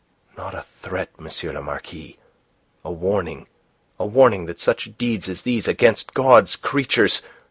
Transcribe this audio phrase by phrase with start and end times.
[0.35, 1.27] "Not a threat, M.
[1.53, 2.17] le Marquis
[2.83, 3.45] a warning.
[3.99, 7.21] A warning that such deeds as these against God's creatures...